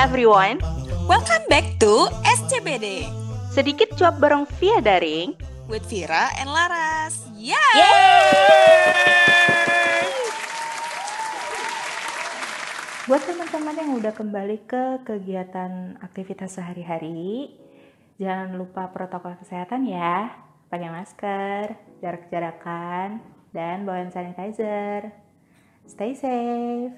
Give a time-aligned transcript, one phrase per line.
[0.00, 0.56] everyone.
[1.04, 3.04] Welcome back to SCBD
[3.52, 5.36] Sedikit cuap bareng via daring.
[5.68, 7.28] with Vira and Laras.
[7.36, 7.52] Yay!
[13.04, 17.52] Buat teman-teman yang udah kembali ke kegiatan aktivitas sehari-hari,
[18.16, 20.32] jangan lupa protokol kesehatan ya.
[20.72, 23.20] Pakai masker, jarak-jarakan,
[23.52, 25.12] dan bawa hand sanitizer.
[25.84, 26.96] Stay safe.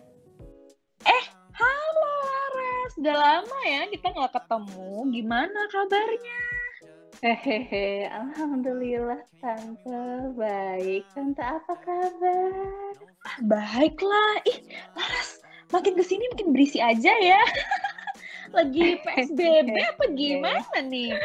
[1.02, 1.31] Halo
[2.92, 4.92] Laras, udah lama ya kita nggak ketemu.
[5.16, 6.40] Gimana kabarnya?
[7.24, 11.08] Hehehe, alhamdulillah tante baik.
[11.16, 12.92] Tante apa kabar?
[13.48, 14.44] Baiklah.
[14.44, 14.58] Ih,
[14.92, 15.40] Laras,
[15.72, 17.40] makin ke sini makin berisi aja ya.
[18.60, 21.16] Lagi PSBB apa gimana nih?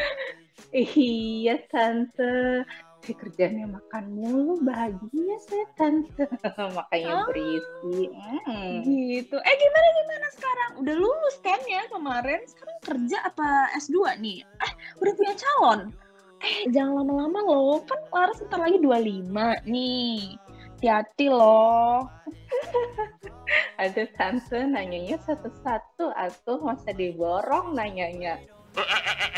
[0.72, 2.64] Iya tante,
[3.08, 6.28] saya kerjanya makan mulu bahagia saya tante,
[6.76, 7.24] makanya Ah.
[7.24, 8.12] berisi.
[8.44, 8.84] Hmm.
[8.84, 9.32] Gitu.
[9.32, 10.70] Eh gimana gimana sekarang?
[10.84, 12.44] Udah lulus kan ya kemarin?
[12.44, 14.44] Sekarang kerja apa S2 nih?
[14.44, 15.80] Eh, udah punya calon?
[16.44, 17.80] Eh, jangan lama-lama loh.
[17.88, 20.36] Kan Laras ntar lagi 25 nih.
[20.76, 22.04] Hati-hati loh.
[23.80, 28.36] Ada tante nanyanya satu-satu, atuh masa diborong nanyanya.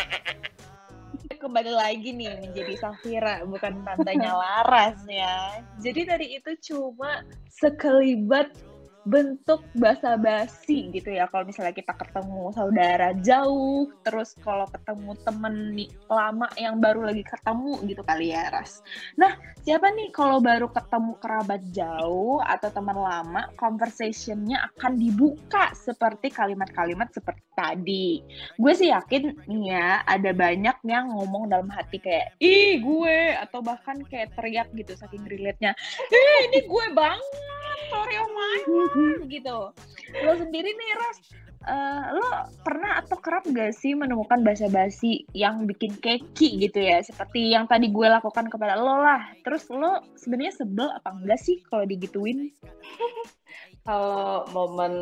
[1.40, 5.64] kembali lagi nih menjadi Safira bukan tantenya Laras ya.
[5.80, 8.52] Jadi tadi itu cuma sekelibat
[9.04, 11.24] bentuk basa-basi gitu ya.
[11.32, 17.24] Kalau misalnya kita ketemu saudara jauh terus kalau ketemu temen nih lama yang baru lagi
[17.24, 18.84] ketemu gitu kali ya Ras.
[19.16, 26.28] Nah siapa nih kalau baru ketemu kerabat jauh atau teman lama conversationnya akan dibuka seperti
[26.28, 28.20] kalimat-kalimat seperti tadi.
[28.56, 33.64] Gue sih yakin nih ya ada banyak yang ngomong dalam hati kayak ih gue atau
[33.64, 35.72] bahkan kayak teriak gitu saking relate-nya.
[36.08, 39.58] Ih ini gue banget sorry oh my God," gitu.
[40.20, 41.18] Lo sendiri nih Ras
[41.60, 42.28] eh, lo
[42.64, 47.00] pernah atau kerap gak sih menemukan bahasa basi yang bikin keki gitu ya?
[47.04, 49.32] Seperti yang tadi gue lakukan kepada lo lah.
[49.44, 52.48] Terus lo sebenarnya sebel apa enggak sih kalau digituin
[53.80, 54.94] Kalau momen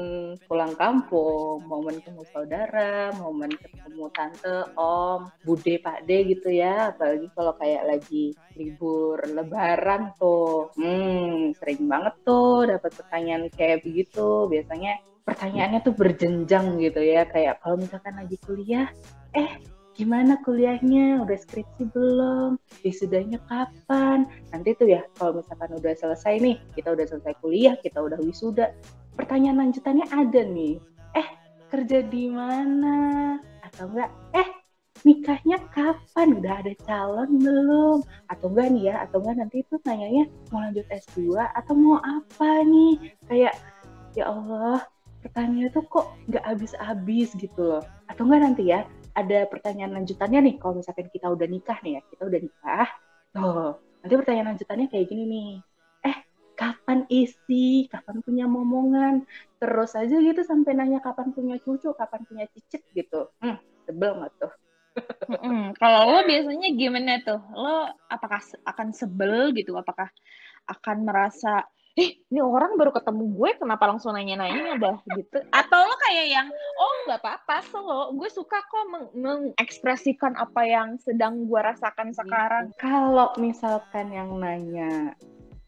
[0.47, 6.95] pulang kampung, momen ketemu saudara, momen ketemu tante, om, bude, pakde gitu ya.
[6.95, 10.71] Apalagi kalau kayak lagi libur lebaran tuh.
[10.79, 14.47] Hmm, sering banget tuh dapat pertanyaan kayak begitu.
[14.47, 17.27] Biasanya pertanyaannya tuh berjenjang gitu ya.
[17.27, 18.87] Kayak kalau misalkan lagi kuliah,
[19.35, 19.59] eh
[19.99, 21.27] gimana kuliahnya?
[21.27, 22.55] Udah skripsi belum?
[22.87, 24.31] Wisudanya kapan?
[24.55, 28.71] Nanti tuh ya kalau misalkan udah selesai nih, kita udah selesai kuliah, kita udah wisuda,
[29.19, 30.79] pertanyaan lanjutannya ada nih.
[31.19, 31.29] Eh,
[31.75, 32.97] kerja di mana?
[33.67, 34.49] Atau enggak, eh
[35.03, 36.39] nikahnya kapan?
[36.39, 37.99] Udah ada calon belum?
[38.31, 42.63] Atau enggak nih ya, atau enggak nanti itu nanyanya mau lanjut S2 atau mau apa
[42.63, 43.19] nih?
[43.27, 43.59] Kayak
[44.15, 44.87] ya Allah,
[45.27, 47.83] pertanyaannya tuh kok nggak habis-habis gitu loh.
[48.07, 48.87] Atau enggak nanti ya,
[49.19, 52.89] ada pertanyaan lanjutannya nih kalau misalkan kita udah nikah nih ya kita udah nikah.
[53.35, 55.51] Tuh nanti pertanyaan lanjutannya kayak gini nih.
[56.07, 56.17] Eh
[56.55, 57.91] kapan isi?
[57.91, 59.27] Kapan punya momongan?
[59.59, 63.27] Terus aja gitu sampai nanya kapan punya cucu kapan punya cicit gitu.
[63.43, 63.59] Hmm,
[63.91, 64.53] sebel nggak tuh?
[65.29, 65.77] Mm-mm.
[65.77, 67.43] Kalau lo biasanya gimana tuh?
[67.53, 69.77] Lo apakah akan sebel gitu?
[69.77, 70.09] Apakah
[70.69, 71.69] akan merasa,
[71.99, 75.43] eh ini orang baru ketemu gue, kenapa langsung nanya-nanya dah gitu?
[75.51, 76.47] Atau lo kayak yang,
[76.79, 77.83] oh nggak apa-apa, so
[78.15, 82.71] gue suka kok meng- mengekspresikan apa yang sedang gue rasakan sekarang.
[82.79, 85.19] kalau misalkan yang nanya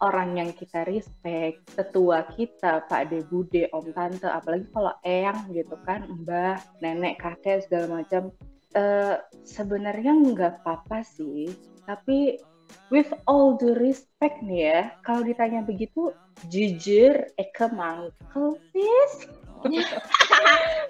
[0.01, 5.77] orang yang kita respect, tetua kita, Pak De Bude, Om Tante, apalagi kalau eyang gitu
[5.85, 8.33] kan, mbah, nenek, kakek segala macam,
[8.79, 11.53] eh, sebenarnya nggak apa-apa sih,
[11.85, 12.41] tapi
[12.91, 16.10] with all the respect nih ya, kalau ditanya begitu,
[16.50, 19.31] jujur, Eke mangkel sis.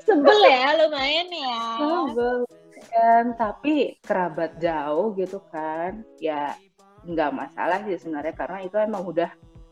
[0.06, 1.60] Sebel ya lumayan ya.
[1.78, 2.38] Sebel
[2.91, 6.54] kan, tapi kerabat jauh gitu kan, ya
[7.06, 9.30] nggak masalah sih sebenarnya karena itu emang udah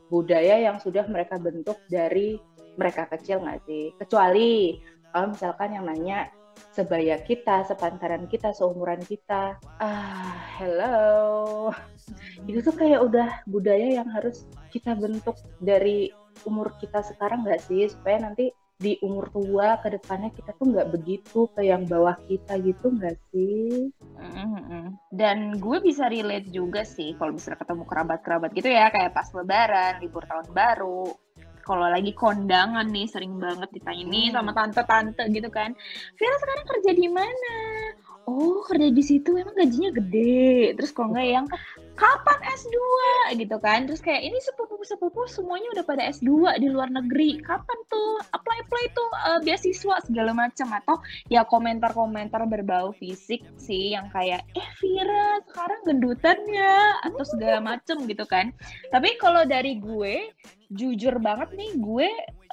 [0.09, 2.41] budaya yang sudah mereka bentuk dari
[2.79, 3.93] mereka kecil nggak sih?
[3.99, 4.79] Kecuali
[5.13, 6.31] kalau misalkan yang nanya
[6.73, 11.71] sebaya kita, sepantaran kita, seumuran kita, ah hello,
[12.47, 16.13] itu tuh kayak udah budaya yang harus kita bentuk dari
[16.47, 20.95] umur kita sekarang nggak sih supaya nanti di umur tua ke depannya kita tuh nggak
[20.95, 23.91] begitu ke yang bawah kita gitu nggak sih?
[24.15, 24.95] Mm-mm.
[25.11, 29.99] Dan gue bisa relate juga sih kalau misalnya ketemu kerabat-kerabat gitu ya, kayak pas lebaran,
[29.99, 31.11] libur tahun baru.
[31.67, 35.75] Kalau lagi kondangan nih, sering banget ditanya nih sama tante-tante gitu kan.
[36.15, 37.57] Vira sekarang kerja di mana?
[38.29, 40.77] Oh kerja di situ emang gajinya gede.
[40.77, 41.47] Terus kalau nggak yang
[41.97, 42.77] kapan S2
[43.41, 43.89] gitu kan.
[43.89, 47.41] Terus kayak ini sepupu-sepupu semuanya udah pada S2 di luar negeri.
[47.41, 48.21] Kapan tuh?
[48.37, 50.69] Apply apply tuh uh, beasiswa segala macam.
[50.77, 51.01] Atau
[51.33, 58.05] ya komentar-komentar berbau fisik sih yang kayak eh Vira sekarang gendutan ya atau segala macem
[58.05, 58.53] gitu kan.
[58.93, 60.37] Tapi kalau dari gue
[60.69, 62.09] jujur banget nih gue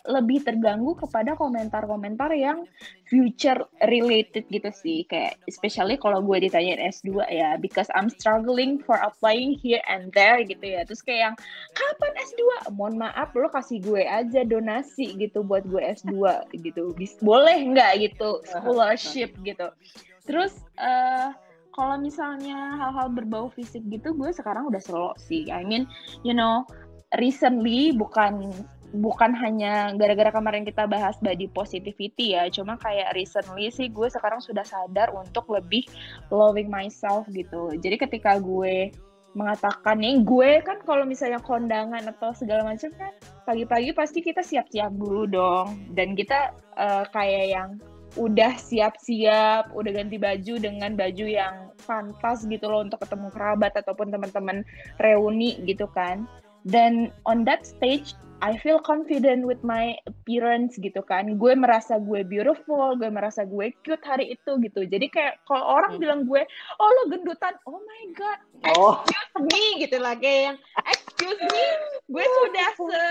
[0.06, 2.70] lebih terganggu kepada komentar-komentar yang
[3.10, 5.04] future related gitu sih.
[5.10, 10.42] Kayak especially kalau gue ditanya S2 ya because I'm struggling for applying here and there
[10.46, 10.86] gitu ya.
[10.86, 11.36] Terus kayak yang
[11.74, 12.42] kapan S2
[12.78, 16.14] mohon maaf lo kasih gue aja donasi gitu buat gue S2
[16.62, 16.94] gitu.
[17.26, 19.74] Boleh nggak gitu scholarship gitu?
[20.26, 21.34] Terus uh,
[21.74, 25.50] kalau misalnya hal-hal berbau fisik gitu gue sekarang udah slow sih.
[25.50, 25.90] I mean
[26.22, 26.64] you know
[27.22, 28.52] recently bukan
[29.02, 34.40] bukan hanya gara-gara kemarin kita bahas body positivity ya, cuma kayak recently sih gue sekarang
[34.40, 35.86] sudah sadar untuk lebih
[36.32, 37.76] loving myself gitu.
[37.80, 38.92] Jadi ketika gue
[39.36, 43.12] mengatakan nih gue kan kalau misalnya kondangan atau segala macam kan
[43.44, 47.70] pagi-pagi pasti kita siap-siap dulu dong dan kita uh, kayak yang
[48.16, 54.08] udah siap-siap, udah ganti baju dengan baju yang pantas gitu loh untuk ketemu kerabat ataupun
[54.08, 54.64] teman-teman
[55.04, 56.24] reuni gitu kan.
[56.66, 61.40] Dan on that stage I feel confident with my appearance gitu kan.
[61.40, 64.84] Gue merasa gue beautiful, gue merasa gue cute hari itu gitu.
[64.84, 66.02] Jadi kayak kalau orang hmm.
[66.04, 66.44] bilang gue,
[66.80, 68.40] oh lo gendutan, oh my god,
[68.76, 69.00] oh.
[69.08, 70.58] excuse me gitu lah kayak yang
[70.92, 71.66] excuse me,
[72.12, 73.02] gue sudah se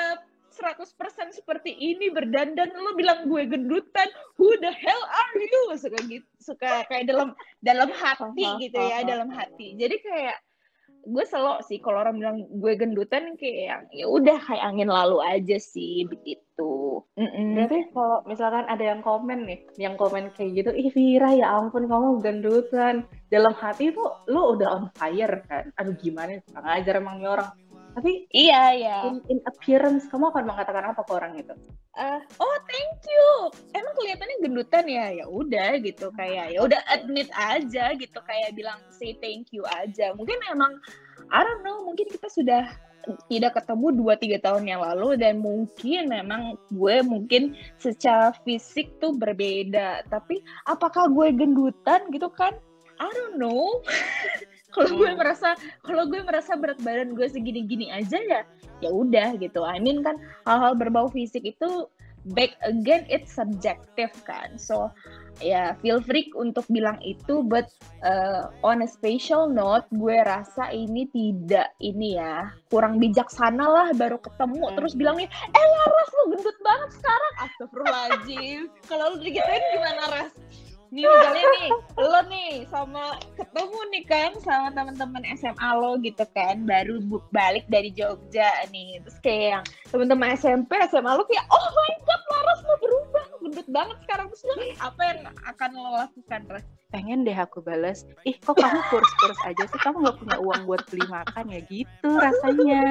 [0.54, 4.06] 100% seperti ini berdandan lo bilang gue gendutan
[4.38, 9.34] who the hell are you suka gitu suka kayak dalam dalam hati gitu ya dalam
[9.34, 10.38] hati jadi kayak
[11.04, 15.20] gue selalu sih kalau orang bilang gue gendutan kayak yang ya udah kayak angin lalu
[15.20, 17.04] aja sih begitu.
[17.14, 17.54] Mm-mm.
[17.54, 21.86] Berarti kalau misalkan ada yang komen nih, yang komen kayak gitu, ih Vira ya ampun
[21.86, 23.06] kamu gendutan.
[23.30, 25.70] Dalam hati tuh lo udah on fire kan.
[25.78, 27.50] Aduh gimana, ngajar emang orang
[27.94, 28.98] tapi iya ya.
[29.06, 31.54] In, in appearance kamu akan mengatakan apa ke orang itu?
[31.94, 33.26] Uh, oh thank you.
[33.70, 35.06] Emang kelihatannya gendutan ya?
[35.22, 40.10] Ya udah gitu kayak ya udah admit aja gitu kayak bilang say thank you aja.
[40.18, 40.74] Mungkin emang
[41.30, 42.66] I don't know, mungkin kita sudah
[43.28, 50.08] tidak ketemu 2-3 tahun yang lalu dan mungkin memang gue mungkin secara fisik tuh berbeda.
[50.08, 52.56] Tapi apakah gue gendutan gitu kan?
[52.98, 53.82] I don't know.
[54.74, 55.18] kalau gue hmm.
[55.22, 55.48] merasa
[55.86, 58.42] kalau gue merasa berat badan gue segini-gini aja ya
[58.82, 59.62] ya udah gitu.
[59.62, 61.86] I mean kan hal-hal berbau fisik itu
[62.32, 64.58] back again it's subjective kan.
[64.58, 64.90] So
[65.42, 67.70] ya yeah, feel free untuk bilang itu but
[68.06, 74.18] uh, on a special note gue rasa ini tidak ini ya kurang bijaksana lah baru
[74.18, 74.62] ketemu.
[74.66, 74.74] Hmm.
[74.74, 77.32] terus bilangnya eh Laras lu gendut banget sekarang.
[77.46, 78.60] Astagfirullahaladzim.
[78.90, 80.34] Kalau lu digituin gimana Ras
[80.94, 81.68] nih misalnya nih
[81.98, 87.02] lo nih sama ketemu nih kan sama teman-teman SMA lo gitu kan baru
[87.34, 89.02] balik dari Jogja nih.
[89.02, 93.24] Terus kayak yang teman-teman SMP SMA lo kayak oh my god Laras lo berubah.
[93.42, 94.26] Gendut banget sekarang.
[94.30, 95.20] Terus lo apa yang
[95.50, 96.64] akan lo lakukan terus
[96.94, 99.80] pengen deh aku balas ih kok kamu kurus-kurus aja sih?
[99.82, 101.60] Kamu nggak punya uang buat beli makan ya?
[101.66, 102.86] Gitu rasanya.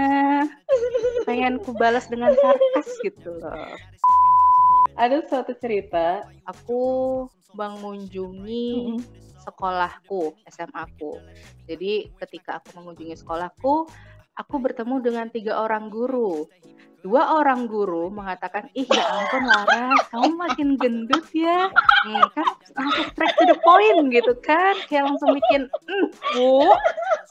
[1.23, 3.55] Pengen ku balas dengan sarkas gitu loh
[4.93, 6.81] ada suatu cerita aku
[7.53, 8.97] mengunjungi
[9.43, 11.19] sekolahku, SMA-ku.
[11.67, 13.89] Jadi ketika aku mengunjungi sekolahku,
[14.39, 16.47] aku bertemu dengan tiga orang guru.
[17.03, 21.67] Dua orang guru mengatakan, ih ya ampun Lara, kamu makin gendut ya.
[22.07, 22.47] Hmm, kan
[22.79, 24.71] langsung straight to the point gitu kan.
[24.87, 26.63] Kayak langsung bikin, mm, Bu,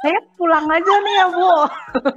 [0.05, 1.53] saya pulang aja nih ya Bu.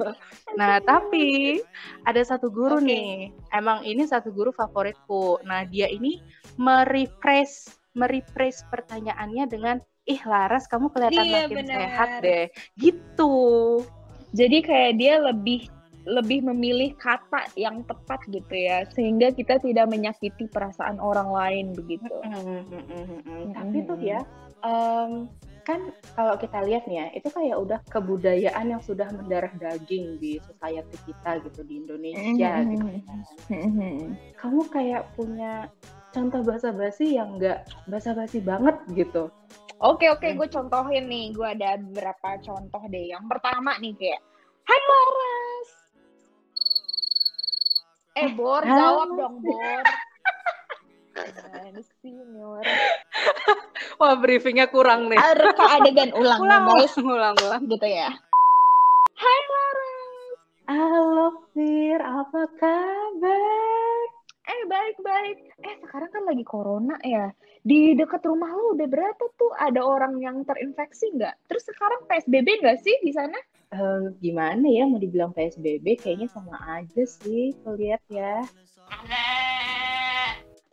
[0.56, 1.60] nah tapi
[2.08, 2.88] ada satu guru okay.
[2.88, 3.10] nih,
[3.56, 5.44] emang ini satu guru favoritku.
[5.44, 6.20] Nah dia ini
[6.56, 11.78] merefresh merephrase pertanyaannya dengan ih Laras kamu kelihatan iya, makin bener.
[11.82, 12.46] sehat deh
[12.78, 13.36] gitu
[14.36, 15.66] jadi kayak dia lebih
[16.06, 22.06] lebih memilih kata yang tepat gitu ya sehingga kita tidak menyakiti perasaan orang lain begitu
[22.06, 23.58] mm -hmm.
[23.58, 24.22] tapi tuh ya
[24.62, 25.26] um,
[25.66, 30.38] kan kalau kita lihat nih ya itu kayak udah kebudayaan yang sudah mendarah daging di
[30.46, 32.72] society kita gitu di Indonesia mm -hmm.
[32.72, 32.88] gitu
[33.50, 33.98] mm -hmm.
[34.38, 35.66] kamu kayak punya
[36.16, 39.28] contoh bahasa basi yang enggak bahasa basi banget gitu.
[39.84, 40.40] Oke oke, hmm.
[40.40, 41.36] gue contohin nih.
[41.36, 43.12] Gue ada beberapa contoh deh.
[43.12, 44.24] Yang pertama nih kayak,
[44.64, 45.70] Hai Laras.
[48.16, 48.80] Eh Bor, Halo.
[48.80, 49.84] jawab dong Bor.
[53.96, 55.16] Wah briefingnya kurang nih.
[55.16, 56.96] Harus adegan ulang, ulang, guys.
[57.00, 58.12] ulang, ulang, gitu ya.
[59.16, 60.38] Hai Laras.
[60.68, 64.06] Halo Fir, apa kabar?
[64.46, 65.38] Eh baik baik baik.
[65.64, 67.32] Eh sekarang kan lagi corona ya.
[67.64, 71.34] Di dekat rumah lu udah berapa tuh ada orang yang terinfeksi nggak?
[71.48, 73.40] Terus sekarang PSBB nggak sih di sana?
[73.74, 78.44] Eh, gimana ya mau dibilang PSBB kayaknya sama aja sih lihat ya.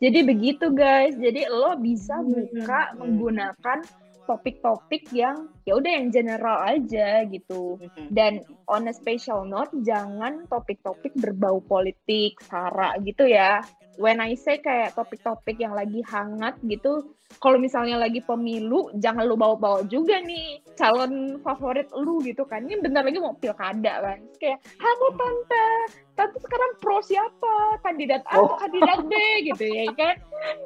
[0.03, 1.15] Jadi begitu guys.
[1.15, 2.95] Jadi lo bisa Hmm, buka hmm.
[2.99, 3.79] menggunakan
[4.23, 7.79] topik-topik yang ya udah yang general aja gitu.
[8.11, 13.63] Dan on a special note, jangan topik-topik berbau politik, sara gitu ya.
[14.01, 19.37] When I say kayak topik-topik yang lagi hangat gitu, kalau misalnya lagi pemilu, jangan lu
[19.37, 22.65] bawa-bawa juga nih calon favorit lu gitu kan.
[22.65, 24.19] Ini bentar lagi mau pilkada kan.
[24.37, 25.67] Kayak, halo tante,
[26.13, 27.81] tante sekarang pro siapa?
[27.81, 28.57] Kandidat A atau Oh.
[28.57, 29.13] kandidat B
[29.49, 30.15] gitu ya kan.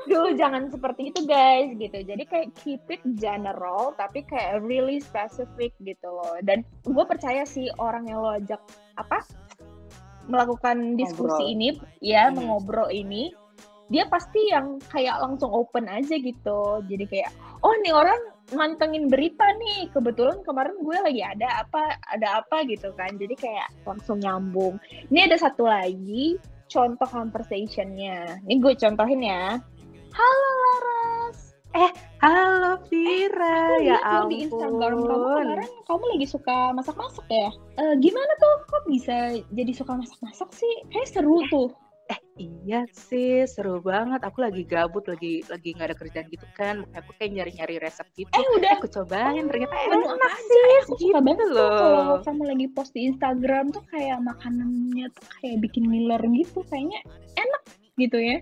[0.08, 1.98] Duh, jangan seperti itu guys gitu.
[2.04, 6.36] Jadi kayak keep it general, tapi kayak really specific gitu loh.
[6.44, 8.60] Dan gue percaya sih orang yang lo ajak
[8.98, 9.24] apa
[10.28, 11.54] melakukan diskusi Ngobrol.
[11.56, 11.68] ini,
[12.04, 12.40] ya Hmm.
[12.40, 13.32] mengobrol ini,
[13.88, 16.84] dia pasti yang kayak langsung open aja gitu.
[16.86, 17.32] Jadi kayak,
[17.64, 18.20] oh nih orang
[18.52, 19.88] mantengin berita nih.
[19.92, 23.16] Kebetulan kemarin gue lagi ada apa, ada apa gitu kan.
[23.16, 24.76] Jadi kayak langsung nyambung.
[25.08, 26.36] Ini ada satu lagi
[26.68, 28.44] contoh conversationnya.
[28.44, 29.56] Ini gue contohin ya.
[30.12, 30.52] Halo
[31.74, 31.94] Laras.
[32.18, 34.30] Halo Vira, Aku ya ampun.
[34.34, 37.50] di Instagram kamu kemarin kamu lagi suka masak-masak ya?
[37.78, 39.16] Eh, gimana tuh kok bisa
[39.54, 40.74] jadi suka masak-masak sih?
[40.90, 41.70] Kayak seru tuh.
[42.10, 44.26] Eh iya sih, seru banget.
[44.26, 46.82] Aku lagi gabut, lagi lagi nggak ada kerjaan gitu kan.
[46.82, 48.34] Makanya aku kayak nyari-nyari resep gitu.
[48.34, 50.42] Eh udah Aku cobain, ternyata menu apa enak aja?
[50.42, 50.58] sih.
[50.58, 51.70] Eh, aku suka gitu banget tuh loh.
[51.78, 57.00] kalau kamu lagi post di Instagram tuh kayak makanannya tuh kayak bikin ngiler gitu, kayaknya
[57.38, 57.62] enak
[58.02, 58.42] gitu ya.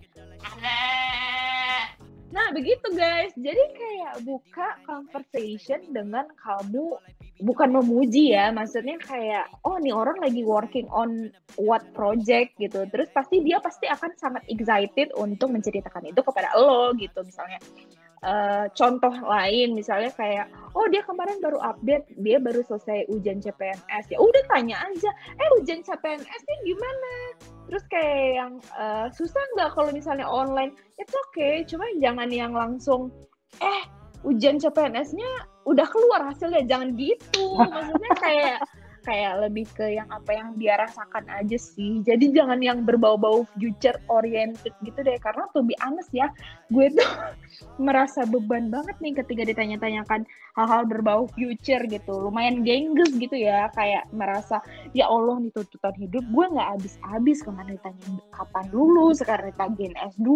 [2.36, 7.00] Nah begitu guys, jadi kayak buka conversation dengan kamu
[7.48, 13.08] bukan memuji ya, maksudnya kayak oh nih orang lagi working on what project gitu, terus
[13.16, 17.64] pasti dia pasti akan sangat excited untuk menceritakan itu kepada lo gitu, misalnya
[18.20, 24.12] eh, contoh lain misalnya kayak oh dia kemarin baru update dia baru selesai ujian CPNS
[24.12, 27.12] ya udah tanya aja eh ujian CPNS nya gimana
[27.66, 30.74] terus kayak yang eh, susah nggak kalau misalnya online?
[30.98, 33.10] Itu oke cuma jangan yang langsung
[33.60, 33.84] eh
[34.26, 35.30] ujian CPNS-nya
[35.70, 36.66] udah keluar hasilnya.
[36.66, 37.58] Jangan gitu.
[37.74, 38.60] Maksudnya kayak
[39.06, 42.02] kayak lebih ke yang apa yang dia rasakan aja sih.
[42.02, 45.16] Jadi jangan yang berbau-bau future oriented gitu deh.
[45.22, 46.34] Karena to be honest ya
[46.74, 47.12] gue tuh
[47.86, 50.26] merasa beban banget nih ketika ditanya-tanyakan
[50.58, 52.14] hal-hal berbau future gitu.
[52.18, 54.60] Lumayan gengges gitu ya kayak merasa
[54.98, 57.46] ya Allah nih tuntutan hidup gue nggak habis-habis.
[57.46, 59.22] Kemarin ditanya kapan lulus?
[59.22, 60.30] Sekarang ditagih S2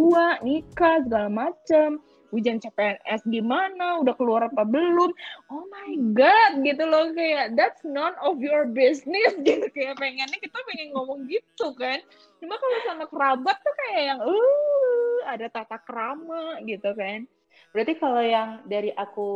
[0.45, 1.97] nikah segala macem
[2.29, 5.11] ujian CPNS gimana udah keluar apa belum.
[5.49, 9.65] Oh my god gitu loh kayak that's none of your business gitu.
[9.73, 12.01] Kayak pengennya kita pengen ngomong gitu kan.
[12.37, 17.25] Cuma kalau sama kerabat tuh kayak yang uh ada tata krama gitu kan.
[17.73, 19.29] Berarti kalau yang dari aku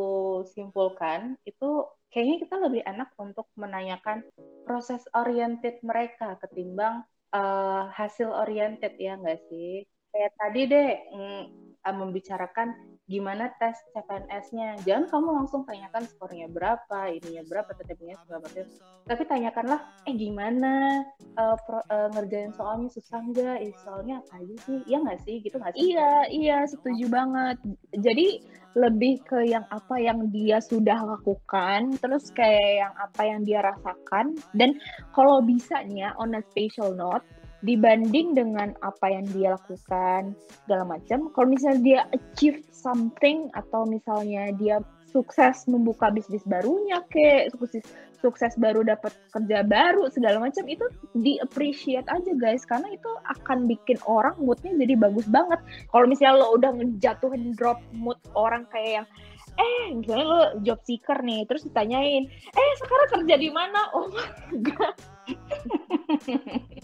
[0.50, 4.26] simpulkan itu kayaknya kita lebih enak untuk menanyakan
[4.66, 9.86] proses oriented mereka ketimbang eh, hasil oriented ya nggak sih?
[10.14, 12.74] Kayak tadi deh mm, eh, membicarakan
[13.04, 14.80] gimana tes CPNS-nya.
[14.88, 18.66] Jangan kamu langsung tanyakan skornya berapa, ininya berapa, TTP-nya segala macam.
[19.04, 23.58] Tapi tanyakanlah, eh gimana eh, pro- eh, ngerjain soalnya susah nggak?
[23.60, 24.80] Eh, soalnya apa aja sih?
[24.88, 25.36] Iya nggak sih?
[25.44, 25.82] Gitu nggak sih?
[25.92, 27.58] Iya, iya, setuju banget.
[28.00, 28.28] Jadi
[28.74, 34.34] lebih ke yang apa yang dia sudah lakukan, terus kayak yang apa yang dia rasakan,
[34.58, 34.74] dan
[35.14, 37.22] kalau bisa nih on a special note,
[37.64, 44.52] dibanding dengan apa yang dia lakukan, segala macam, kalau misalnya dia achieve something, atau misalnya
[44.60, 47.86] dia sukses membuka bisnis barunya, kayak sukses
[48.24, 52.64] sukses baru dapat kerja baru segala macam itu di appreciate aja guys.
[52.64, 55.60] Karena itu akan bikin orang moodnya jadi bagus banget.
[55.92, 59.08] Kalau misalnya lo udah ngejatuhin drop mood orang kayak yang
[59.54, 63.92] eh misalnya lo job seeker nih terus ditanyain eh sekarang kerja di mana?
[63.94, 64.98] Oh my god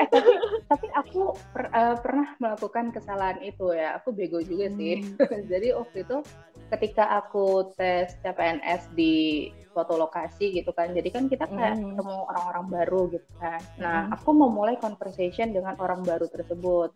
[0.00, 0.32] Eh, tapi
[0.70, 4.00] tapi aku per- eh, pernah melakukan kesalahan itu ya.
[4.00, 5.04] Aku bego juga sih.
[5.50, 6.16] Jadi waktu itu
[6.70, 10.90] ketika aku tes CPNS di suatu lokasi gitu kan.
[10.94, 11.94] Jadi kan kita kayak Hmm.
[11.94, 13.60] ketemu orang-orang baru gitu kan.
[13.78, 14.14] Nah, Hmm.
[14.18, 16.90] aku memulai conversation dengan orang baru tersebut.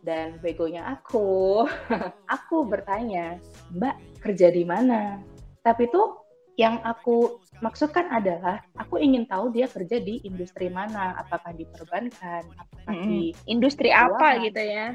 [0.00, 1.64] Dan begonya aku,
[2.36, 3.40] aku bertanya,
[3.74, 5.18] "Mbak, kerja di mana?"
[5.60, 6.19] Tapi tuh
[6.60, 12.44] yang aku maksudkan adalah aku ingin tahu dia kerja di industri mana, apakah di perbankan,
[12.52, 14.44] apakah di industri apa Keuangan.
[14.44, 14.86] gitu ya?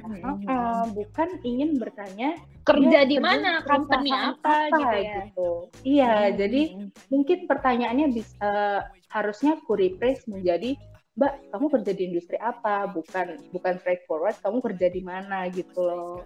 [0.46, 3.66] Eh, bukan ingin bertanya kerja di mana?
[3.66, 5.16] company perusahaan apa, gitu ya?
[5.26, 5.50] gitu.
[5.82, 6.34] Iya, Hmm.
[6.38, 6.62] jadi
[7.10, 10.78] mungkin pertanyaannya bisa eh, harusnya ku rephrase menjadi
[11.16, 12.92] mbak kamu kerja di industri apa?
[12.92, 15.48] Bukan bukan straightforward kamu kerja di mana?
[15.50, 16.22] gitu loh.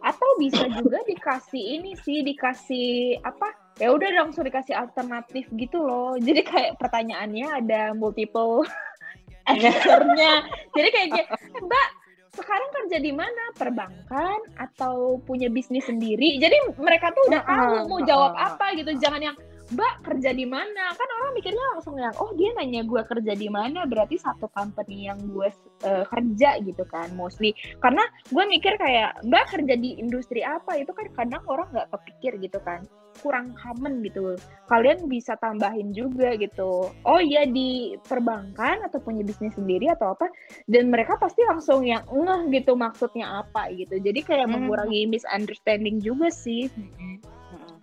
[0.00, 6.16] Atau bisa juga dikasih ini sih dikasih apa ya udah langsung dikasih alternatif gitu loh.
[6.16, 8.64] Jadi kayak pertanyaannya ada multiple
[9.50, 10.48] answernya.
[10.72, 11.88] Jadi kayak gitu mbak
[12.36, 13.42] sekarang kerja di mana?
[13.56, 16.36] Perbankan atau punya bisnis sendiri?
[16.36, 18.92] Jadi mereka tuh udah tahu mau jawab apa gitu.
[19.00, 20.94] Jangan yang Mbak kerja di mana?
[20.94, 25.10] Kan orang mikirnya langsung yang oh dia nanya gue kerja di mana berarti satu company
[25.10, 25.50] yang gue
[25.82, 27.50] uh, kerja gitu kan mostly.
[27.82, 32.38] Karena gue mikir kayak Mbak kerja di industri apa itu kan kadang orang nggak kepikir
[32.38, 32.86] gitu kan
[33.20, 34.36] kurang common gitu.
[34.68, 36.92] Kalian bisa tambahin juga gitu.
[36.92, 40.28] Oh iya di perbankan atau punya bisnis sendiri atau apa
[40.68, 43.98] dan mereka pasti langsung yang ngeh gitu maksudnya apa gitu.
[43.98, 44.54] Jadi kayak hmm.
[44.68, 46.68] mengurangi misunderstanding juga sih.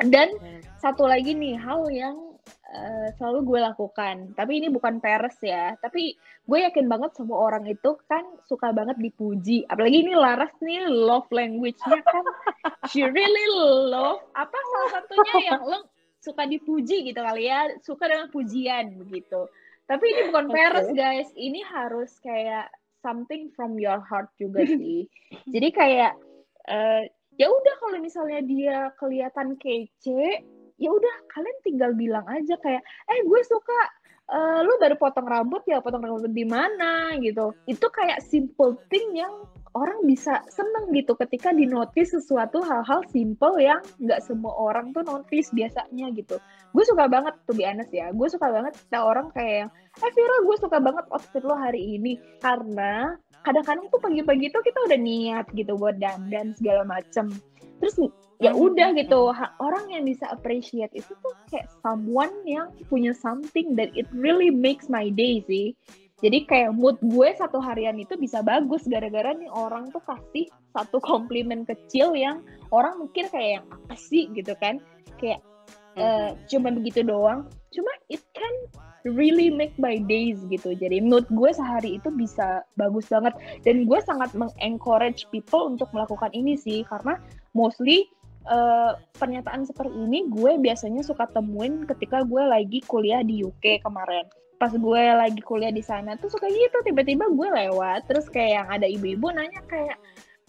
[0.02, 0.36] Dan
[0.84, 2.36] satu lagi nih hal yang
[2.75, 7.63] uh, selalu gue lakukan, tapi ini bukan peres ya, tapi gue yakin banget semua orang
[7.72, 9.63] itu kan suka banget dipuji.
[9.72, 12.25] Apalagi ini Laras nih love language-nya kan,
[12.92, 13.48] she really
[13.88, 15.88] love apa salah satunya yang lo
[16.20, 19.48] suka dipuji gitu kali ya, suka dengan pujian begitu.
[19.88, 21.00] Tapi ini bukan peres okay.
[21.00, 22.68] guys, ini harus kayak
[23.00, 25.08] something from your heart juga sih.
[25.48, 26.20] Jadi kayak
[26.68, 27.08] uh,
[27.40, 30.44] ya udah kalau misalnya dia kelihatan kece
[30.84, 33.80] ya udah kalian tinggal bilang aja kayak eh gue suka
[34.28, 37.16] uh, lu baru potong rambut ya potong rambut di mana?
[37.20, 37.56] gitu.
[37.68, 39.32] Itu kayak simple thing yang
[39.74, 45.02] orang bisa seneng gitu ketika di notice sesuatu hal-hal simple yang nggak semua orang tuh
[45.02, 46.38] notice biasanya gitu.
[46.72, 49.70] Gue suka banget tuh be honest ya gue suka banget ada orang kayak yang
[50.06, 52.22] eh Vira gue suka banget outfit lo hari ini.
[52.38, 57.34] Karena kadang-kadang tuh pagi-pagi tuh kita udah niat gitu buat dandan segala macem
[57.84, 58.00] terus
[58.40, 58.63] ya hmm.
[58.63, 64.08] udah gitu orang yang bisa appreciate itu tuh kayak someone yang punya something that it
[64.16, 65.75] really makes my day sih.
[66.24, 71.04] Jadi kayak mood gue satu harian itu bisa bagus gara-gara nih orang tuh kasih satu
[71.04, 72.40] komplimen kecil yang
[72.72, 74.80] orang mikir kayak yang apa sih gitu kan.
[75.20, 75.44] Kayak
[76.00, 77.52] uh, cuma begitu doang.
[77.75, 78.56] Cuma it can
[79.04, 80.72] really make my days gitu.
[80.72, 83.36] Jadi mood gue sehari itu bisa bagus banget.
[83.68, 87.20] Dan gue sangat mengencourage people untuk melakukan ini sih karena
[87.53, 88.09] mostly
[88.50, 94.27] uh, pernyataan seperti ini gue biasanya suka temuin ketika gue lagi kuliah di UK kemarin.
[94.59, 98.68] Pas gue lagi kuliah di sana tuh suka gitu tiba-tiba gue lewat terus kayak yang
[98.70, 99.98] ada ibu-ibu nanya kayak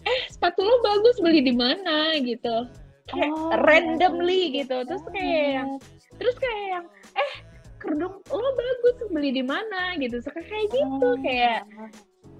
[0.05, 2.67] eh sepatu lo bagus beli di mana gitu.
[3.05, 4.65] Kayak oh, randomly iya.
[4.65, 4.77] gitu.
[4.87, 5.69] Terus kayak yang
[6.15, 7.31] terus kayak yang eh
[7.85, 11.19] kerudung lo bagus beli di mana gitu suka kayak gitu oh.
[11.21, 11.69] kayak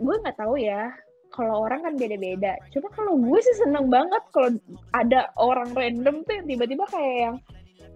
[0.01, 0.89] gue nggak tahu ya
[1.35, 2.55] kalau orang kan beda-beda.
[2.71, 4.55] Cuma kalau gue sih seneng banget kalau
[4.95, 7.35] ada orang random tuh yang tiba-tiba kayak yang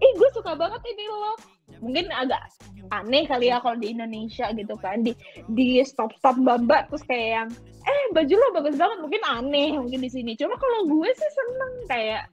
[0.00, 1.34] eh gue suka banget ini lo.
[1.80, 2.52] Mungkin agak
[2.92, 5.00] aneh kali ya kalau di Indonesia gitu kan.
[5.00, 5.16] Di
[5.56, 7.48] di stop stop bamba terus kayak yang
[7.80, 8.98] eh baju lo bagus banget.
[9.00, 10.36] Mungkin aneh mungkin di sini.
[10.36, 12.24] Cuma kalau gue sih seneng kayak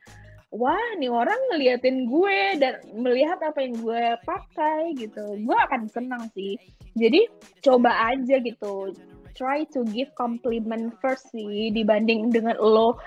[0.51, 5.23] wah nih orang ngeliatin gue dan melihat apa yang gue pakai gitu.
[5.43, 6.59] Gue akan senang sih.
[6.97, 7.29] Jadi
[7.61, 8.91] coba aja gitu
[9.37, 12.97] try to give compliment first sih dibanding dengan lo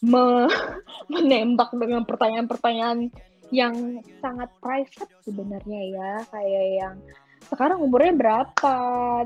[0.00, 0.46] me
[1.12, 3.10] menembak dengan pertanyaan-pertanyaan
[3.50, 6.12] yang sangat private sebenarnya ya.
[6.30, 6.96] Kayak yang
[7.50, 8.76] sekarang umurnya berapa?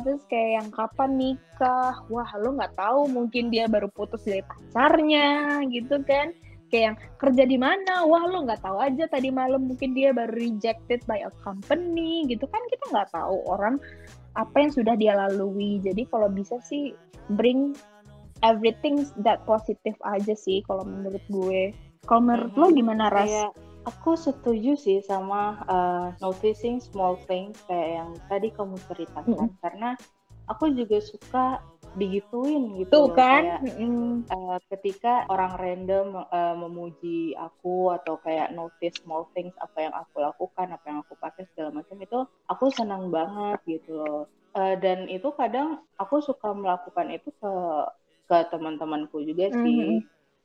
[0.00, 1.94] Terus kayak yang kapan nikah?
[2.08, 6.32] Wah lo nggak tahu mungkin dia baru putus dari pacarnya gitu kan.
[6.72, 8.08] Kayak yang kerja di mana?
[8.08, 12.48] Wah lo nggak tahu aja tadi malam mungkin dia baru rejected by a company gitu
[12.48, 12.64] kan.
[12.72, 13.76] Kita nggak tahu orang
[14.34, 16.94] apa yang sudah dia lalui jadi kalau bisa sih
[17.38, 17.74] bring
[18.42, 21.70] everything that positive aja sih kalau menurut gue
[22.04, 22.70] kalau menurut mm -hmm.
[22.70, 23.50] lo gimana ras kayak
[23.84, 29.60] aku setuju sih sama uh, noticing small things kayak yang tadi kamu ceritakan mm -hmm.
[29.62, 29.90] karena
[30.50, 31.44] aku juga suka
[31.94, 34.26] digituin gitu Tuh kan kayak, mm.
[34.30, 40.22] uh, ketika orang random uh, memuji aku atau kayak notice small things apa yang aku
[40.22, 42.18] lakukan apa yang aku pakai segala macam itu
[42.50, 44.22] aku senang banget gitu loh
[44.58, 47.52] uh, dan itu kadang aku suka melakukan itu ke
[48.24, 50.00] ke teman-temanku juga sih mm.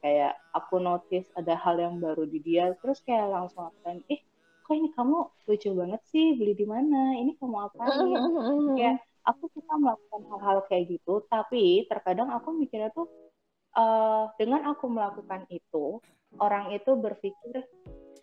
[0.06, 4.22] kayak aku notice ada hal yang baru di dia terus kayak langsung aku ih
[4.70, 5.18] kok ini kamu
[5.50, 8.78] lucu banget sih beli di mana ini kamu apa mm.
[9.30, 13.06] Aku suka melakukan hal-hal kayak gitu tapi terkadang aku mikirnya tuh
[13.78, 16.02] uh, dengan aku melakukan itu
[16.42, 17.66] orang itu berpikir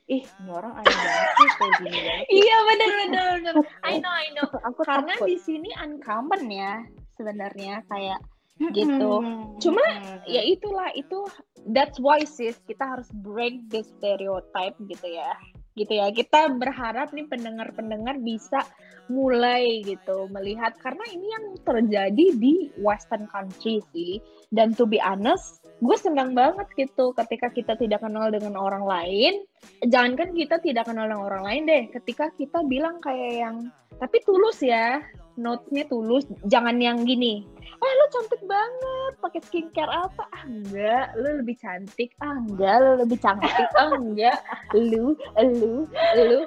[0.06, 4.14] ih ini orang aneh banget sih kayak gini banget iya benar benar benar I know
[4.14, 4.46] I know.
[4.70, 5.26] Aku karena takut.
[5.26, 6.86] di sini uncommon ya
[7.18, 8.22] sebenarnya kayak
[8.70, 9.12] gitu.
[9.58, 9.84] Cuma
[10.30, 11.26] ya itulah itu
[11.74, 15.34] that's why sis kita harus break the stereotype gitu ya
[15.76, 16.08] gitu ya.
[16.10, 18.64] Kita berharap nih pendengar-pendengar bisa
[19.06, 24.18] mulai gitu melihat karena ini yang terjadi di Western country sih.
[24.50, 29.44] Dan to be honest, gue senang banget gitu ketika kita tidak kenal dengan orang lain.
[29.86, 33.56] Jangankan kita tidak kenal dengan orang lain deh, ketika kita bilang kayak yang
[33.96, 35.02] tapi tulus ya,
[35.38, 37.44] note-nya tulus, jangan yang gini.
[37.76, 40.24] Eh lo cantik banget, pakai skincare apa?
[40.32, 42.10] Ah enggak, lo lebih cantik.
[42.24, 43.68] Ah enggak, lo lebih cantik.
[43.76, 44.38] Ah enggak,
[44.72, 45.84] lu, lu,
[46.16, 46.40] lu.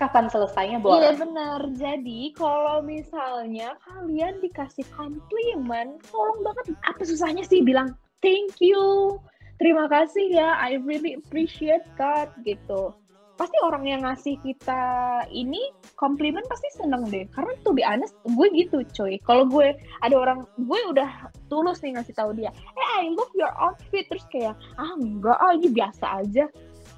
[0.00, 0.98] Kapan selesainya, Bo?
[0.98, 1.60] Iya benar.
[1.78, 6.74] Jadi kalau misalnya kalian dikasih komplimen, tolong banget.
[6.88, 9.14] Apa susahnya sih bilang thank you,
[9.62, 12.94] terima kasih ya, I really appreciate that gitu
[13.38, 14.82] pasti orang yang ngasih kita
[15.30, 17.24] ini komplimen pasti seneng deh.
[17.30, 21.94] Karena tuh be honest gue gitu coy kalau gue ada orang gue udah tulus nih
[21.94, 24.10] ngasih tahu dia eh I love your outfit.
[24.10, 26.50] Terus kayak ah enggak ah ini biasa aja.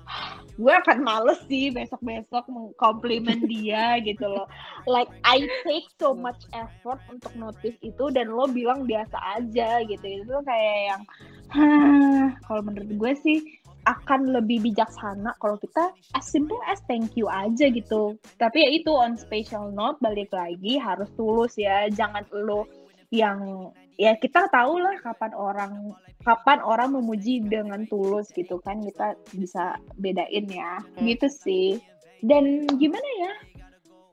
[0.61, 4.44] Gue akan males sih besok-besok mengkomplimen dia gitu loh.
[4.85, 10.05] Like I take so much effort untuk notice itu dan lo bilang biasa aja gitu.
[10.05, 11.03] Itu kayak yang
[12.44, 13.38] kalau menurut gue sih
[13.88, 18.16] akan lebih bijaksana kalau kita as simple as thank you aja gitu.
[18.37, 22.69] Tapi ya itu on special note balik lagi harus tulus ya, jangan lo
[23.11, 25.75] yang ya kita tahu lah kapan orang
[26.23, 28.85] kapan orang memuji dengan tulus gitu kan.
[28.85, 30.81] Kita bisa bedain ya.
[30.81, 31.07] Hmm.
[31.09, 31.81] gitu sih.
[32.21, 33.33] Dan gimana ya?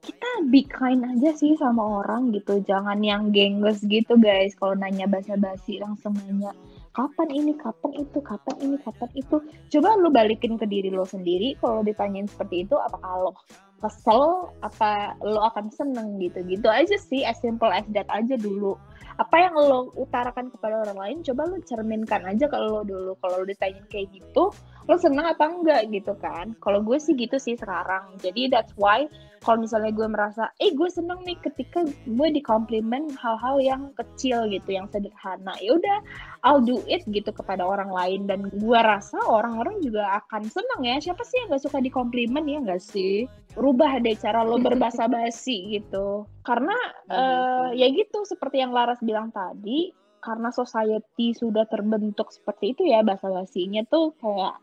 [0.08, 2.64] Kita be kind aja sih sama orang gitu.
[2.64, 4.56] Jangan yang gengges gitu guys.
[4.56, 6.56] Kalau nanya basa-basi langsung nanya
[6.98, 9.38] kapan ini, kapan itu, kapan ini, kapan itu.
[9.78, 13.38] Coba lu balikin ke diri lo sendiri, kalau ditanyain seperti itu, apa kalau
[13.78, 16.42] kesel, apa lo akan seneng gitu.
[16.42, 18.74] Gitu aja sih, as simple as that aja dulu.
[19.18, 23.14] Apa yang lo utarakan kepada orang lain, coba lo cerminkan aja kalau lo dulu.
[23.22, 24.54] Kalau lo ditanyain kayak gitu,
[24.86, 26.54] lo seneng apa enggak gitu kan.
[26.62, 28.14] Kalau gue sih gitu sih sekarang.
[28.22, 29.10] Jadi that's why
[29.42, 34.76] kalau misalnya gue merasa eh gue seneng nih ketika gue dikomplimen hal-hal yang kecil gitu
[34.76, 35.98] yang sederhana ya udah
[36.46, 40.96] I'll do it gitu kepada orang lain dan gue rasa orang-orang juga akan seneng ya
[41.02, 45.80] siapa sih yang gak suka dikomplimen ya gak sih rubah deh cara lo berbahasa basi
[45.80, 46.76] gitu karena
[47.12, 53.00] uh, ya gitu seperti yang Laras bilang tadi karena society sudah terbentuk seperti itu ya
[53.06, 54.60] bahasa basinya tuh kayak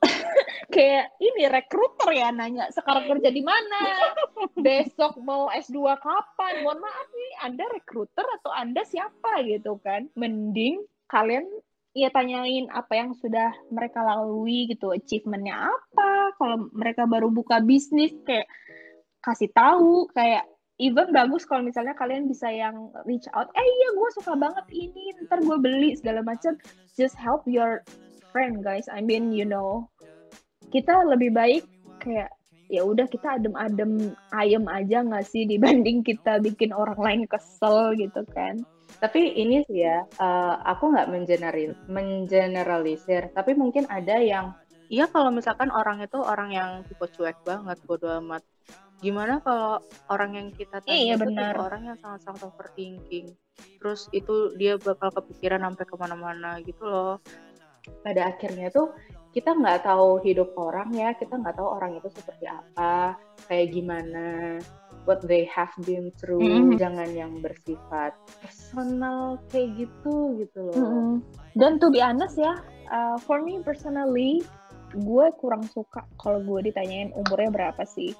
[0.74, 4.14] kayak ini rekruter ya nanya sekarang kerja di mana?
[4.56, 6.64] Besok mau S2 kapan?
[6.64, 9.44] Mohon maaf nih Anda rekruter atau Anda siapa?
[9.44, 10.08] Gitu kan.
[10.16, 11.44] Mending kalian
[11.90, 16.38] ya tanyain apa yang sudah mereka lalui gitu achievementnya apa.
[16.38, 18.48] Kalau mereka baru buka bisnis kayak
[19.20, 20.48] kasih tahu kayak
[20.80, 25.12] even bagus kalau misalnya kalian bisa yang reach out eh iya gue suka banget ini
[25.28, 26.56] ntar gue beli segala macam
[26.96, 27.84] just help your
[28.32, 28.88] friend guys.
[28.88, 29.92] I mean you know
[30.72, 31.68] kita lebih baik
[32.00, 32.32] kayak
[32.70, 38.24] ya udah kita adem-adem ayem aja nggak sih dibanding kita bikin orang lain kesel gitu
[38.32, 38.64] kan.
[39.04, 44.56] Tapi ini sih ya uh, aku nggak mengeneral mengeneralisir tapi mungkin ada yang
[44.88, 48.42] iya kalau misalkan orang itu orang yang tipe cuek banget bodo amat
[49.00, 49.80] gimana kalau
[50.12, 51.56] orang yang kita tanya iya, itu benar.
[51.56, 53.32] orang yang sangat-sangat overthinking
[53.80, 57.16] terus itu dia bakal kepikiran sampai ke mana-mana gitu loh
[58.04, 58.92] pada akhirnya tuh
[59.30, 63.14] kita nggak tahu hidup orang ya kita nggak tahu orang itu seperti apa
[63.46, 64.58] kayak gimana
[65.06, 66.76] what they have been through mm -hmm.
[66.76, 71.12] jangan yang bersifat personal kayak gitu gitu loh mm -hmm.
[71.56, 72.58] dan to be honest ya
[72.90, 74.42] uh, for me personally
[74.90, 78.10] gue kurang suka kalau gue ditanyain umurnya berapa sih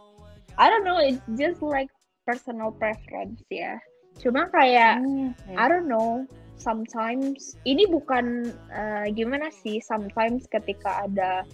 [0.60, 1.88] I don't know it's just like
[2.28, 3.80] personal preference ya.
[4.20, 5.56] Cuma kayak mm, yeah.
[5.56, 6.28] I don't know
[6.60, 11.48] sometimes ini bukan uh, gimana sih sometimes ketika ada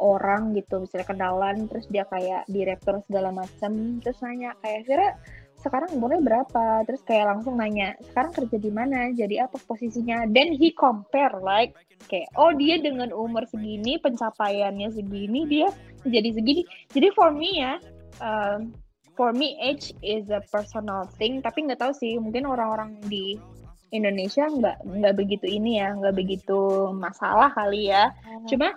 [0.00, 5.08] orang gitu misalnya kenalan terus dia kayak direktur segala macam terus nanya kayak Vira
[5.64, 6.84] sekarang umurnya berapa?
[6.84, 9.08] Terus kayak langsung nanya sekarang kerja di mana?
[9.16, 10.28] Jadi apa posisinya?
[10.28, 11.72] Then he compare like
[12.12, 15.72] kayak oh dia dengan umur segini pencapaiannya segini dia
[16.04, 16.68] jadi segini.
[16.92, 17.80] Jadi for me ya
[18.20, 18.74] um,
[19.16, 21.40] for me age is a personal thing.
[21.40, 23.38] Tapi nggak tahu sih mungkin orang-orang di
[23.94, 28.10] Indonesia nggak nggak begitu ini ya nggak begitu masalah kali ya.
[28.26, 28.74] Oh, cuma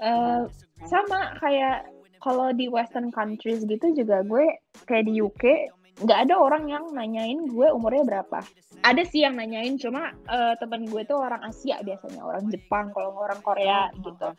[0.00, 0.48] uh,
[0.88, 1.84] sama kayak
[2.24, 4.56] kalau di Western countries gitu juga gue
[4.88, 8.42] kayak di UK nggak ada orang yang nanyain gue umurnya berapa.
[8.82, 13.14] Ada sih yang nanyain cuma uh, temen gue tuh orang Asia biasanya orang Jepang kalau
[13.14, 14.34] orang Korea gitu.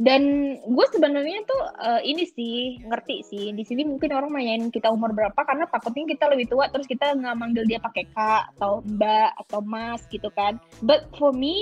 [0.00, 4.88] Dan gue sebenarnya tuh uh, ini sih ngerti sih di sini mungkin orang nanyain kita
[4.88, 8.80] umur berapa karena takutnya kita lebih tua terus kita nggak manggil dia pakai kak atau
[8.86, 10.62] mbak atau mas gitu kan.
[10.80, 11.58] But for me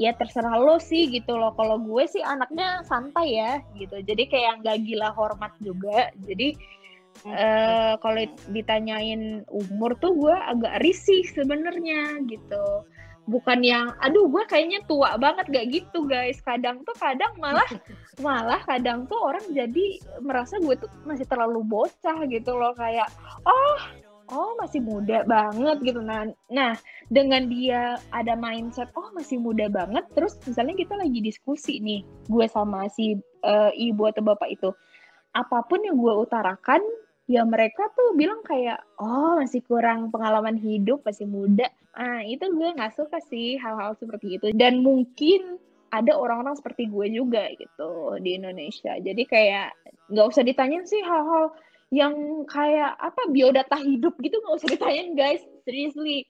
[0.00, 1.52] ya terserah lo sih gitu loh.
[1.54, 4.00] Kalau gue sih anaknya santai ya gitu.
[4.00, 6.10] Jadi kayak nggak gila hormat juga.
[6.24, 6.56] Jadi
[7.24, 12.84] Uh, kalau ditanyain umur tuh gue agak risih sebenarnya gitu.
[13.26, 16.38] Bukan yang aduh gue kayaknya tua banget gak gitu guys.
[16.44, 17.66] Kadang tuh kadang malah
[18.24, 22.76] malah kadang tuh orang jadi merasa gue tuh masih terlalu bocah gitu loh.
[22.76, 23.10] Kayak
[23.46, 23.78] oh
[24.30, 26.02] oh masih muda banget gitu.
[26.02, 26.76] Nah nah
[27.06, 32.46] dengan dia ada mindset oh masih muda banget terus misalnya kita lagi diskusi nih gue
[32.50, 33.14] sama si
[33.46, 34.70] uh, ibu atau bapak itu
[35.36, 36.82] apa pun yang gue utarakan
[37.26, 41.66] ya mereka tuh bilang kayak oh masih kurang pengalaman hidup masih muda.
[41.94, 44.46] Ah itu gue nggak suka sih hal-hal seperti itu.
[44.54, 45.58] Dan mungkin
[45.90, 48.94] ada orang-orang seperti gue juga gitu di Indonesia.
[48.98, 49.74] Jadi kayak
[50.10, 51.50] nggak usah ditanyain sih hal-hal
[51.94, 55.42] yang kayak apa biodata hidup gitu nggak usah ditanyain guys.
[55.66, 56.26] Seriously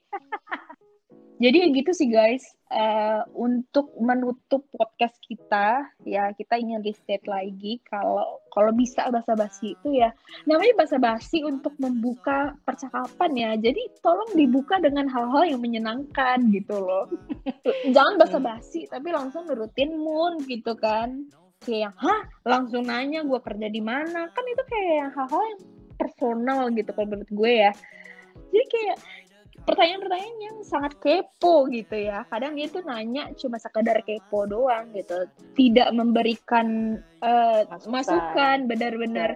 [1.37, 2.44] jadi gitu sih guys.
[2.66, 10.01] Uh, untuk menutup podcast kita ya kita ingin reset lagi kalau kalau bisa basa-basi itu
[10.01, 10.11] ya.
[10.49, 13.51] Namanya basa-basi untuk membuka percakapan ya.
[13.61, 17.07] Jadi tolong dibuka dengan hal-hal yang menyenangkan gitu loh.
[17.94, 21.29] Jangan basa-basi tapi langsung nurutin moon gitu kan.
[21.62, 22.25] Kayak hah?
[22.49, 24.27] Langsung nanya gue kerja di mana?
[24.33, 25.61] Kan itu kayak hal-hal yang
[25.96, 27.72] personal gitu kalau menurut gue ya.
[28.53, 28.96] Jadi kayak
[29.66, 32.22] pertanyaan-pertanyaan yang sangat kepo gitu ya.
[32.31, 35.26] Kadang dia tuh nanya cuma sekadar kepo doang gitu.
[35.59, 39.35] Tidak memberikan uh, masukan, masukan benar-benar.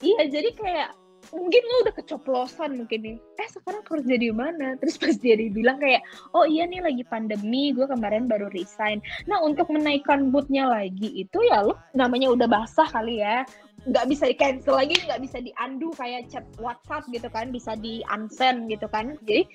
[0.00, 0.90] Iya, jadi kayak
[1.34, 5.76] mungkin lo udah kecoplosan mungkin nih eh sekarang kerja di mana terus pas dia dibilang
[5.76, 6.00] kayak
[6.32, 11.38] oh iya nih lagi pandemi gue kemarin baru resign nah untuk menaikkan moodnya lagi itu
[11.44, 13.44] ya lo namanya udah basah kali ya
[13.88, 17.72] nggak bisa di cancel lagi nggak bisa di undo kayak chat WhatsApp gitu kan bisa
[17.80, 19.16] di unsend gitu kan.
[19.24, 19.48] Jadi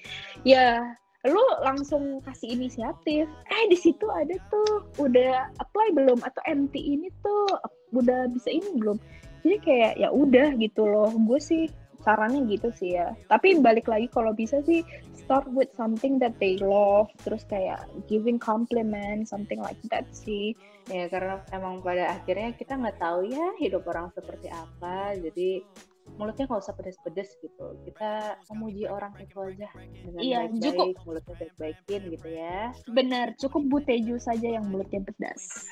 [0.46, 0.82] ya
[1.24, 3.30] lu langsung kasih inisiatif.
[3.30, 6.20] Eh di situ ada tuh udah apply belum?
[6.26, 7.48] Atau MT ini tuh
[7.96, 8.98] udah bisa ini belum?
[9.44, 11.12] Jadi kayak ya udah gitu loh.
[11.28, 11.68] Gue sih
[12.04, 13.16] sarannya gitu sih ya.
[13.32, 14.84] Tapi balik lagi kalau bisa sih
[15.16, 20.54] start with something that they love terus kayak giving compliment something like that sih.
[20.92, 25.64] Ya karena emang pada akhirnya kita nggak tahu ya hidup orang seperti apa jadi
[26.20, 27.68] mulutnya nggak usah pedes-pedes gitu.
[27.88, 29.72] Kita memuji orang itu aja
[30.04, 30.88] dengan iya, baik-baik cukup.
[31.08, 32.60] mulutnya baik-baikin gitu ya.
[32.92, 35.66] Benar cukup buteju saja yang mulutnya pedas.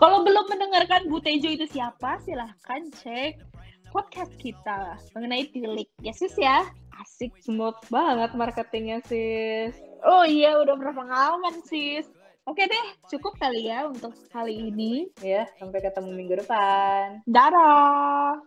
[0.00, 3.49] Kalau belum mendengarkan butejo itu siapa silahkan cek
[3.90, 6.66] podcast kita mengenai tilik ya sis ya
[7.02, 9.74] asik smooth banget marketingnya sis
[10.06, 12.06] oh iya udah berpengalaman sis
[12.48, 15.12] Oke deh, cukup kali ya untuk kali ini.
[15.20, 17.20] Ya, sampai ketemu minggu depan.
[17.28, 18.42] Dadah.